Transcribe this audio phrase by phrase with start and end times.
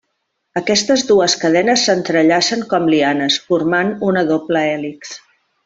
[0.61, 5.17] Aquestes dues cadenes s'entrellacen com lianes, formant una doble hèlix.